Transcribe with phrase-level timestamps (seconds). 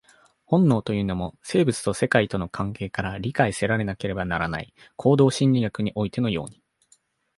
[0.45, 6.59] 本能というのも、生物と世界との関係から理解せられなければならない、行動心理学においてのように。